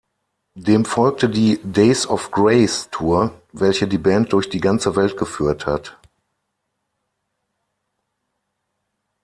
[0.55, 5.99] Dem folgte die "Days-of-Grays-Tour" welche die Band durch die ganze Welt geführt hat.